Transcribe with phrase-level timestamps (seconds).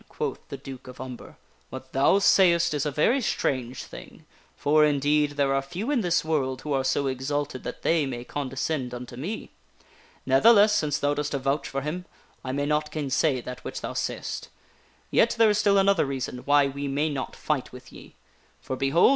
[0.09, 1.37] "quoth the Duke of Umber."
[1.69, 6.25] What thou sayest is a very strange thing, for, indeed, there are few in this
[6.25, 9.51] world who are so exalted that they may condescend unto me.
[10.25, 12.05] Ne'theless, since thou dost avouch for him,
[12.43, 14.49] I may not gainsay that which thou sayest.
[15.11, 18.15] Yet, there is still another reason why we may not fight with ye.
[18.59, 19.09] For, behold